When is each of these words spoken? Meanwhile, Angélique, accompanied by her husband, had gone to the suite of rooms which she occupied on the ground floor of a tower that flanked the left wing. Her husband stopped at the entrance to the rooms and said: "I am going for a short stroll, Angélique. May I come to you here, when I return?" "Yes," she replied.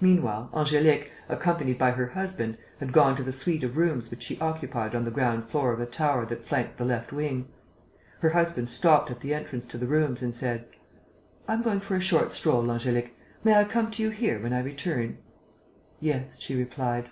Meanwhile, 0.00 0.48
Angélique, 0.54 1.10
accompanied 1.28 1.76
by 1.76 1.90
her 1.90 2.06
husband, 2.06 2.56
had 2.80 2.90
gone 2.90 3.14
to 3.16 3.22
the 3.22 3.32
suite 3.32 3.62
of 3.62 3.76
rooms 3.76 4.10
which 4.10 4.22
she 4.22 4.40
occupied 4.40 4.94
on 4.94 5.04
the 5.04 5.10
ground 5.10 5.44
floor 5.44 5.74
of 5.74 5.80
a 5.80 5.84
tower 5.84 6.24
that 6.24 6.42
flanked 6.42 6.78
the 6.78 6.86
left 6.86 7.12
wing. 7.12 7.48
Her 8.20 8.30
husband 8.30 8.70
stopped 8.70 9.10
at 9.10 9.20
the 9.20 9.34
entrance 9.34 9.66
to 9.66 9.76
the 9.76 9.84
rooms 9.86 10.22
and 10.22 10.34
said: 10.34 10.64
"I 11.46 11.52
am 11.52 11.60
going 11.60 11.80
for 11.80 11.96
a 11.96 12.00
short 12.00 12.32
stroll, 12.32 12.62
Angélique. 12.64 13.10
May 13.44 13.54
I 13.54 13.64
come 13.64 13.90
to 13.90 14.02
you 14.02 14.08
here, 14.08 14.42
when 14.42 14.54
I 14.54 14.60
return?" 14.62 15.18
"Yes," 16.00 16.40
she 16.40 16.56
replied. 16.56 17.10